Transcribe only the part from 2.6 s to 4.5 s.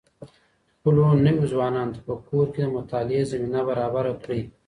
د مطالعې زمينه برابره کړئ.